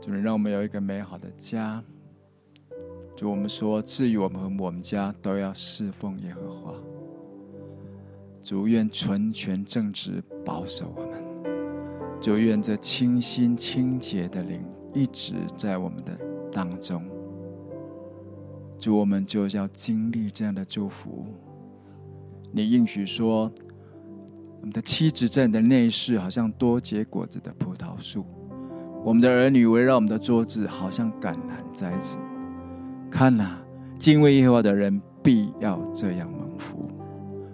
[0.01, 1.83] 主，能让我们有一个美好的家。
[3.15, 6.73] 主，我们说，至于我们和我们家都要侍奉耶和华。
[8.41, 11.23] 主，愿纯全正直保守我们。
[12.19, 14.63] 主，愿这清新清洁的灵
[14.95, 16.17] 一直在我们的
[16.51, 17.03] 当中。
[18.79, 21.23] 主，我们就要经历这样的祝福。
[22.51, 23.51] 你应许说。
[24.65, 28.23] 我们的妻子在你的内室，好像多结果子的葡萄树；
[29.03, 32.17] 我们的儿女围绕我们的桌子，好像橄榄栽子。
[33.11, 33.59] 看哪，
[33.99, 36.89] 敬畏耶和华的人必要这样蒙福。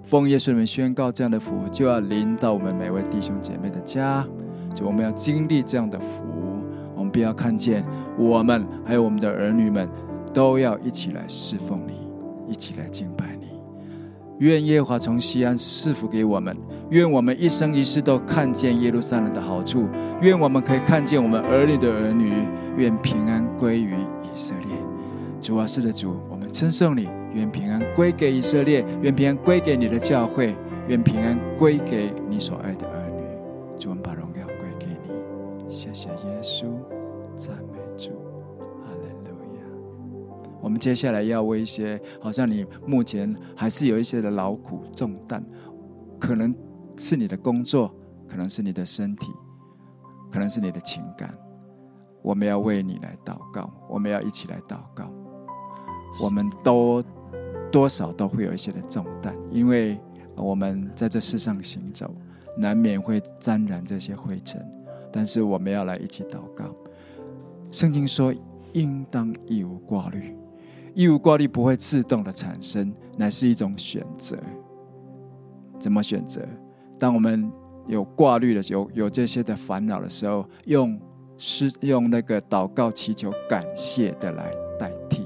[0.06, 4.26] 奉耶稣名宣告，这样的福就要临到我们每位弟兄姐妹的家。
[4.74, 6.24] 就我们要经历这样的福，
[6.96, 7.86] 我们必要看见
[8.18, 9.90] 我们还有我们的儿女们
[10.34, 12.08] 都要一起来侍奉你，
[12.50, 13.41] 一起来敬拜你。
[14.42, 16.56] 愿耶和华从西安赐福给我们。
[16.90, 19.88] 愿我们一生一世都看见耶路撒冷的好处，
[20.20, 22.34] 愿我们可以看见我们儿女的儿女，
[22.76, 23.92] 愿平安归于
[24.24, 24.76] 以色列。
[25.40, 30.56] 主啊，是的主，我们称颂你，愿平安归给以色列，愿平安归给你的教会，
[30.88, 32.88] 愿平安归给你所爱的
[40.72, 45.44] 我们接下来要为一些好像你目前还是有一些的劳苦重担，
[46.18, 46.56] 可能。
[46.98, 47.92] 是你的工作，
[48.28, 49.32] 可能是你的身体，
[50.30, 51.36] 可能是你的情感。
[52.22, 55.12] 我们要为你来祷告，我们要一起来祷告。
[56.22, 57.04] 我们都
[57.72, 60.00] 多少都会有一些的重担，因为
[60.36, 62.14] 我们在这世上行走，
[62.56, 64.64] 难免会沾染这些灰尘。
[65.12, 66.66] 但是我们要来一起祷告。
[67.72, 68.32] 圣经说
[68.74, 70.36] ：“应当一无挂虑，
[70.94, 74.38] 义务挂虑不会自动的产生，乃是一种选择。
[75.80, 76.42] 怎么选择？”
[77.00, 77.52] 当我们
[77.88, 81.00] 有挂虑的时候，有这些的烦恼的时候，用
[81.38, 85.26] 是用那个祷告祈求感谢的来代替，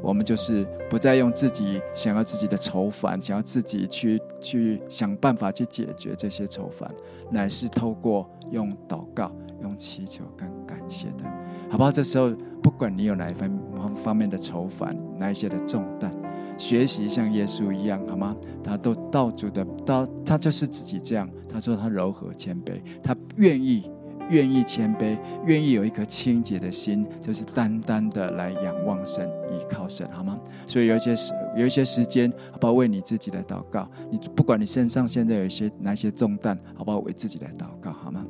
[0.00, 6.88] 我们就是不再用自己想要自己的愁烦，想要自己去去想办法去解决这些愁烦，
[7.32, 9.32] 乃是透过用祷告、
[9.62, 11.24] 用祈求跟感谢的，
[11.68, 11.90] 好不好？
[11.90, 12.30] 这时候
[12.62, 16.10] 不管你有哪一方方方面的愁烦，哪一些的重担。
[16.56, 18.36] 学习像耶稣一样，好吗？
[18.64, 21.28] 他都道主的，道他就是自己这样。
[21.48, 23.88] 他说他柔和谦卑，他愿意
[24.28, 25.16] 愿意谦卑，
[25.46, 30.36] 愿意有一颗清洁的心，就是单单的来仰望神、依靠神，好吗？
[30.66, 32.72] 所以有一些时，有一些时间，好不好？
[32.72, 33.88] 为你自己来祷告。
[34.10, 36.98] 你不管你身上现在有一些哪些重担，好不好？
[36.98, 38.26] 为自己来祷告，好吗？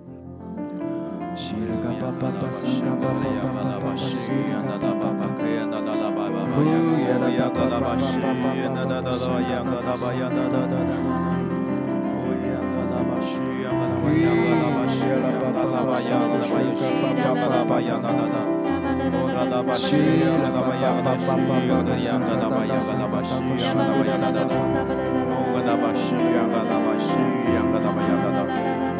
[1.38, 1.78] Shia,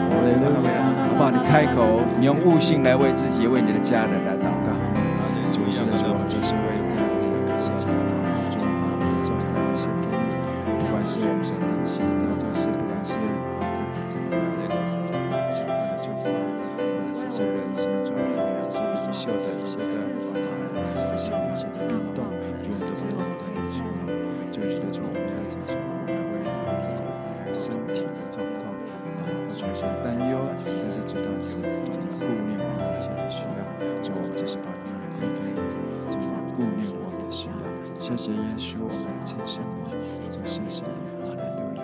[0.09, 1.31] 好不好？
[1.31, 4.73] 你开口，你用悟性来为自己、为你的家人来祷告。
[5.53, 10.13] 主是的，主就是为在这个感谢中祷告，主把我们的重担来献给你。
[10.79, 15.11] 不管是我们所担心的，就是不管是啊这个这个的那个什么
[15.53, 19.85] 其他的组织，或者是这人生的状况，就是领袖的一些的，
[21.11, 22.25] 这些一些的运动，
[22.63, 23.83] 主都是我们在领袖。
[24.55, 25.75] 就是的，主我们要讲说，
[38.29, 39.79] 谢谢耶稣，我们的亲生命，
[40.31, 40.91] 就谢谢你，
[41.24, 41.81] 哈利路亚。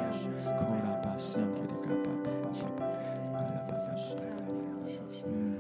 [0.59, 2.85] 库拉巴圣给你嘎巴巴巴巴巴，
[3.33, 4.93] 哈利巴巴巴巴。
[5.25, 5.57] 嗯，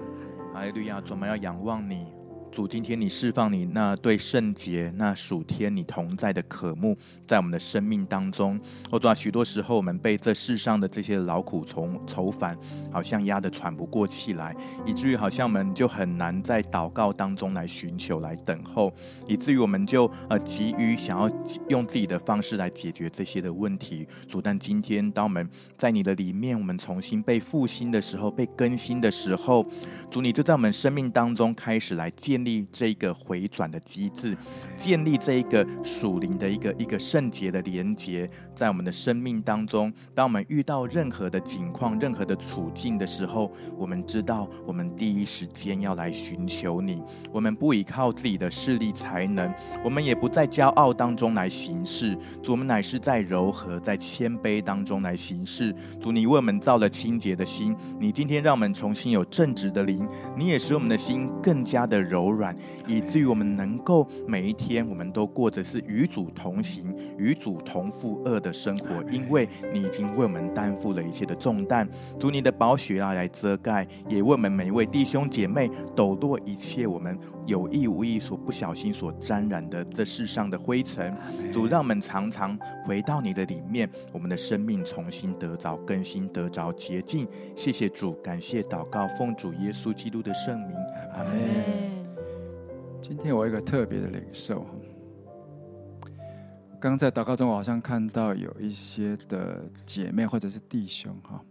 [0.52, 2.12] 哈利路亚，我们要仰望你。
[2.54, 6.96] 主，今天你释放你那对圣洁、那属天你同在的渴慕，
[7.26, 8.60] 在我们的生命当中。
[8.92, 12.56] 我主啊，许多时候我们被这世上的这些劳苦从愁烦，
[12.92, 14.54] 好像压得喘不过气来，
[14.86, 18.92] 以至于好像我们就很难在祷告当中来寻求、来等候，
[19.26, 21.28] 以至于我们就呃急于想要
[21.70, 24.06] 用自己的方式来解决这些的问题。
[24.28, 29.66] 主，但今天当我们在你的里面，我们重新被复兴的时候，被更新的时候，
[30.08, 32.43] 主，你就在我们生命当中开始来建。
[32.44, 34.36] 立这个回转的机制，
[34.76, 47.02] 建立这一个属灵的一个一个圣洁的连结，在我们的生命当中，当我们遇到任何的境况、任何的处境的时候，我们知道我们第一时间要来寻求你。
[47.32, 52.16] 我们不依靠自己的势力才能，我们也不在骄傲当中来行事。
[52.42, 55.74] 主，我们乃是在柔和、在谦卑当中来行事。
[56.00, 62.54] 主，你为我们造了清洁的心，你今天让我们重新有正直的灵，你也使我们的心更加的柔软。
[62.86, 71.88] 以至于我们能够每一天，我们都过着是与主同行、与主同负恶的生活，因为你已经为我们担负了一切的重担。
[72.18, 81.14] 主，你的宝血啊来遮盖，也为我们每一位弟兄姐妹抖落一切我们有意无意所不小心所沾染的这世上的灰尘。
[81.52, 87.26] 主，让我们常常回到你的里面，我们的生命重新得着更新，得着洁净。
[87.54, 90.76] 谢谢主，感谢祷告，奉主耶稣基督的圣名，
[91.14, 92.03] 阿门。
[93.06, 94.64] 今天我有一个特别的领受，
[96.80, 101.44] 刚在祷告中，我好像看到有一些的姐妹或者是弟兄哈，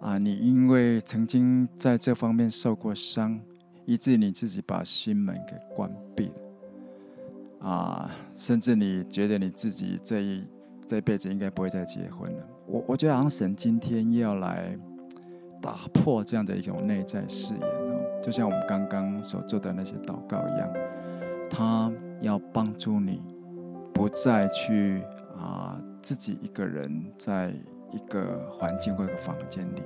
[0.00, 3.40] 啊，你因为曾经在这方面受过伤，
[3.86, 10.46] 以致你自己把心门给关闭了，啊，甚至你觉得你自己这一
[10.86, 12.46] 这辈子应该不会再结婚了。
[12.66, 14.78] 我我觉得好像神今天要来
[15.58, 17.89] 打破这样的一种内在誓言。
[18.22, 20.70] 就像我们刚刚所做的那些祷告一样，
[21.48, 21.90] 他
[22.20, 23.22] 要帮助你，
[23.94, 25.02] 不再去
[25.38, 27.50] 啊、自己一个人在
[27.90, 29.82] 一个环境或一个房间里。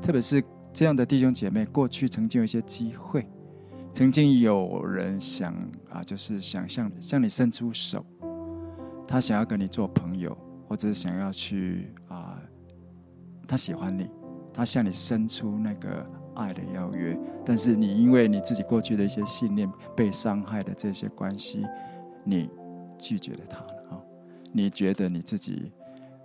[0.00, 0.42] 特别是
[0.72, 3.28] 这样的弟兄姐妹，过去曾经有一些机会，
[3.92, 5.54] 曾经有人想
[5.90, 8.04] 啊，就是想向向你伸出手，
[9.06, 10.34] 他想要跟你做朋友，
[10.66, 12.40] 或者是想要去啊，
[13.46, 14.08] 他喜欢你，
[14.54, 16.17] 他向你伸出那个。
[16.38, 21.66] 爱的邀约，但是你因为你自己过去的一些信念被伤害的这些关系，
[22.22, 22.48] 你
[22.96, 23.98] 拒绝了他了啊！
[24.52, 25.72] 你觉得你自己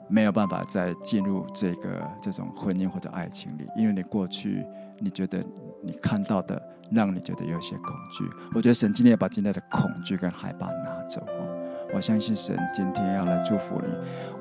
[0.07, 4.63] 没有办法再进入这个这种婚姻或者爱情里，因为你过去
[4.99, 5.43] 你觉得
[5.81, 6.61] 你看到的
[6.91, 8.23] 让你觉得有些恐惧。
[8.53, 11.41] 我觉得神今天要把今天的恐惧跟害怕拿走啊！
[11.93, 13.87] 我相信神今天要来祝福你，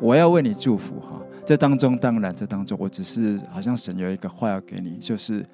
[0.01, 1.19] 我要为你祝福哈！
[1.47, 5.45] 这当中当然这当中，我只是好像神有一个话要给你，就是。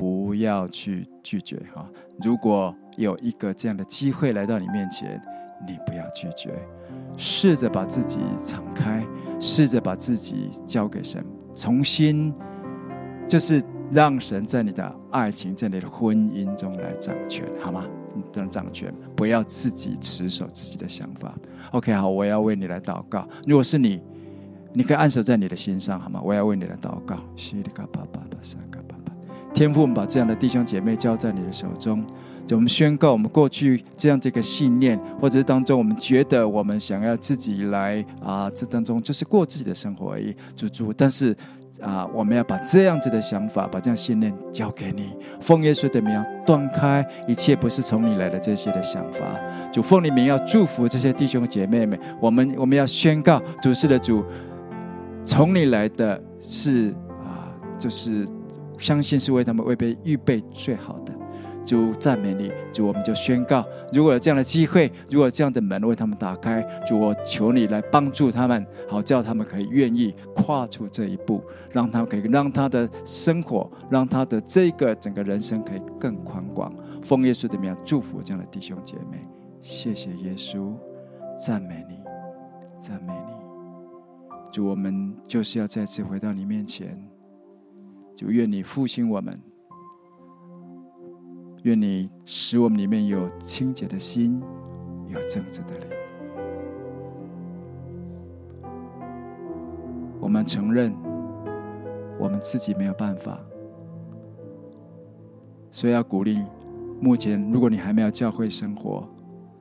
[0.00, 1.86] 不要去拒绝哈！
[2.22, 5.20] 如果有一个这样的机会来到你面前，
[5.68, 6.54] 你不要拒绝，
[7.18, 9.06] 试着把自己敞开，
[9.38, 11.22] 试着把自己交给神，
[11.54, 12.32] 重新
[13.28, 17.84] 就是让神在你的爱情、在你的婚姻中来掌权，好吗？
[18.32, 21.34] 这样掌权，不要自己持守自己的想法。
[21.72, 23.28] OK，好，我要为你来祷告。
[23.46, 24.00] 如果是你，
[24.72, 26.22] 你可以按手在你的心上，好吗？
[26.24, 27.18] 我要为你来祷告。
[29.52, 32.04] 天父，我们把这样的弟兄姐妹交在你的手中。
[32.46, 40.92] 就我们宣告，我们过去这样这个信念，或者是当中，我们觉得我们想要自己来啊，这当中就是过自己的生活而已，主主。
[40.92, 41.36] 但是
[41.80, 49.24] 啊，我们要把这样子的想法，把这样信念交给你，奉耶稣的名，要断开一切不是从你来的这些的想法。
[49.72, 51.96] 主奉你名，要祝福这些弟兄姐妹们。
[52.20, 54.24] 我们我们要宣告，主是的主，
[55.24, 56.92] 从你来的是
[57.24, 57.46] 啊，
[57.78, 58.26] 就是
[58.80, 61.14] 相信是为他们为被预备最好的。
[61.64, 76.72] 主赞美你，主我们就宣告，如果有这样的机会，如果有这样的门为他们打开，主我求你来帮助他们，好叫他们可以愿意跨出这一步，让他们可以让他的生活，让他的这个整个人生可以更宽广。
[77.02, 79.18] 奉耶稣的名祝福这样的弟兄姐妹，
[79.60, 80.72] 谢谢耶稣，
[81.38, 82.00] 赞美你，
[82.80, 84.50] 赞美你。
[84.50, 86.98] 主我们就是要再次回到你面前，
[88.20, 89.34] 就愿你复兴我们。
[91.62, 94.38] 愿你使我们里面有清洁的心，
[95.08, 95.88] 有正直的灵。
[100.20, 100.94] 我们承认
[102.18, 103.40] 我们自己没有办法，
[105.70, 106.44] 所以要鼓励。
[107.00, 109.08] 目前，如果你还没有教会生活，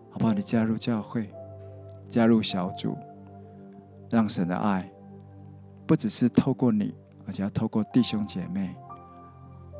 [0.09, 0.33] 好不好？
[0.33, 1.29] 你加入教会，
[2.09, 2.97] 加入小组，
[4.09, 4.91] 让神的爱
[5.87, 6.93] 不只是透过你，
[7.29, 8.75] 而且要透过弟兄姐妹，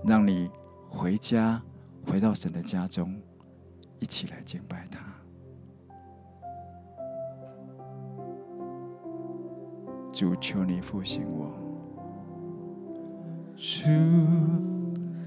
[0.06, 0.52] 让你
[0.88, 1.60] 回家。
[2.06, 3.20] 回到神的家中，
[4.00, 5.00] 一起来敬拜他。
[10.12, 11.52] 主，求你复兴我。
[13.56, 13.84] 主，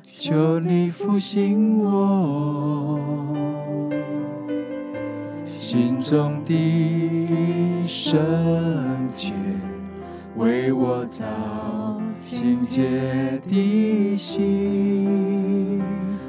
[0.04, 2.98] 求你复兴我，
[5.44, 9.32] 心中的圣洁，
[10.36, 11.24] 为我造
[12.30, 15.82] 清洁的心。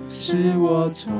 [0.09, 1.11] 使我重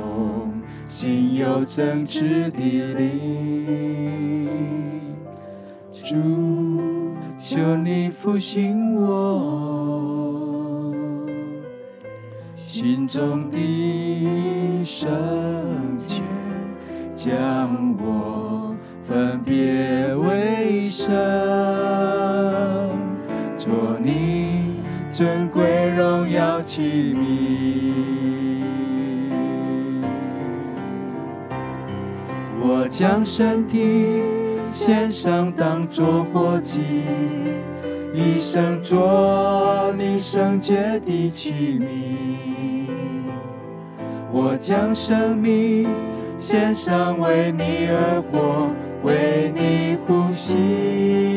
[0.88, 4.48] 新有正直的灵，
[5.92, 6.16] 主，
[7.40, 10.94] 求你复兴我
[12.56, 15.10] 心中的圣
[15.98, 16.22] 洁，
[17.14, 21.14] 将我分别为圣，
[25.14, 27.20] 尊贵荣耀器皿。
[32.60, 34.24] 我将身体
[34.66, 36.82] 献上，当作活祭，
[38.12, 42.88] 一生做你圣洁的器皿。
[44.32, 45.88] 我将生命
[46.40, 48.68] 献上，为你而活，
[49.04, 51.33] 为你呼吸。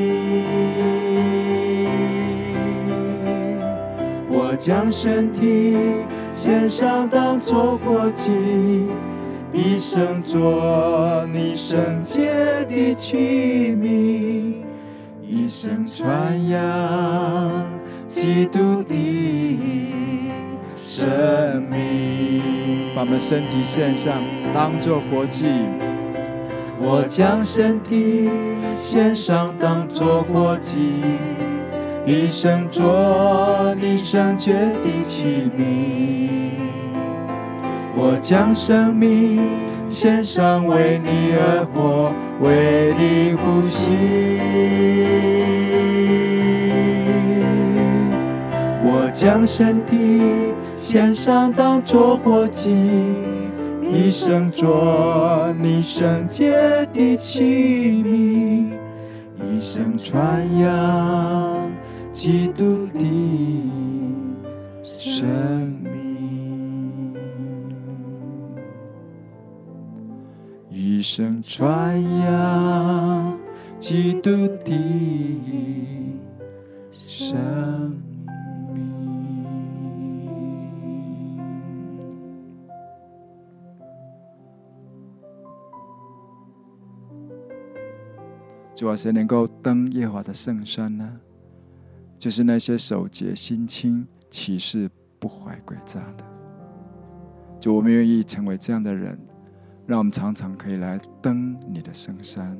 [4.56, 5.76] 将身体
[6.34, 8.30] 献上，当作活祭。
[9.52, 12.30] 一生做你圣洁
[12.68, 13.16] 的器
[13.74, 14.56] 皿，
[15.22, 16.60] 一生传扬
[18.06, 19.58] 基督的
[20.76, 21.08] 生
[21.70, 22.42] 命。
[22.94, 24.14] 把我们身体献上，
[24.52, 25.46] 当作活祭。
[26.78, 28.28] 我将身体
[28.82, 30.76] 献上，当作活祭，
[32.08, 36.52] 一生做你圣洁的器皿。
[37.96, 39.42] 我将生命
[39.88, 43.90] 献上，为你而活，为你呼吸。
[48.84, 50.22] 我将身体
[50.84, 52.70] 献上，当作活祭，
[53.82, 57.42] 一生做你圣洁的器
[58.04, 58.68] 皿，
[59.50, 60.24] 一生传
[60.60, 61.68] 扬
[62.16, 62.98] 基督的
[64.82, 65.28] 生
[65.84, 67.14] 命。
[70.70, 73.38] 一生传扬
[73.78, 74.30] 基督
[74.64, 74.72] 的
[76.90, 77.36] 生
[78.72, 78.96] 命。
[88.74, 91.20] 主啊，谁能够登耶和华的圣山呢？
[92.18, 96.24] 就是那些守洁心清、起誓不怀诡诈的。
[97.60, 99.18] 主，我们愿意成为这样的人。
[99.86, 102.58] 让我们常常可以来登你的圣山，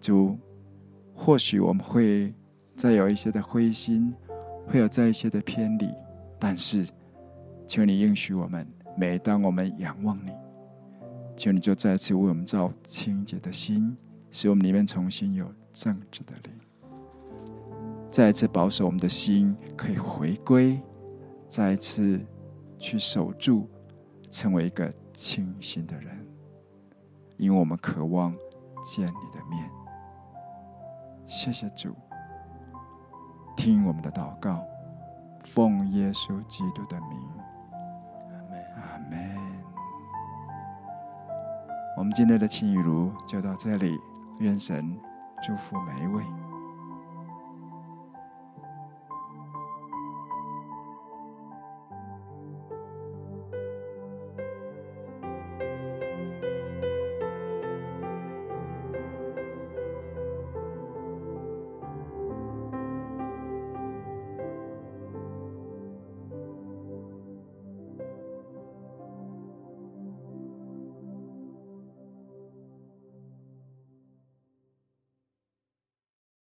[0.00, 0.36] 主，
[1.14, 2.34] 或许我们会
[2.74, 4.12] 再有一些的灰心，
[4.66, 5.88] 会有再一些的偏离，
[6.40, 6.84] 但是，
[7.68, 8.66] 求你应许我们，
[8.98, 10.32] 每当我们仰望你，
[11.36, 13.96] 求你就再次为我们造清洁的心，
[14.32, 16.52] 使我们里面重新有正直的灵。
[18.10, 20.80] 再一次保守我们的心，可以回归，
[21.46, 22.20] 再一次
[22.78, 23.68] 去守住，
[24.30, 26.26] 成为一个清醒的人。
[27.36, 28.34] 因为我们渴望
[28.84, 29.70] 见你的面。
[31.26, 31.94] 谢谢主，
[33.56, 34.64] 听我们的祷告，
[35.40, 37.18] 奉耶稣基督的名，
[38.28, 39.40] 阿门，阿门。
[41.96, 43.96] 我们今天的青雨如就到这里，
[44.40, 44.98] 愿神
[45.42, 46.39] 祝福每一位。